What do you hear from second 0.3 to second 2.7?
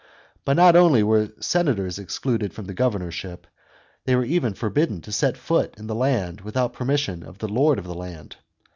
But not only were senators excluded from